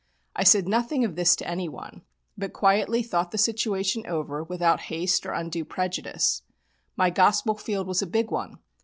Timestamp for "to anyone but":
1.35-2.53